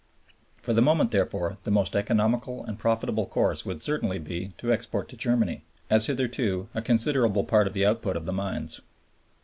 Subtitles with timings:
[0.63, 5.09] For the moment, therefore, the most economical and profitable course would certainly be to export
[5.09, 8.81] to Germany, as hitherto, a considerable part of the output of the mines.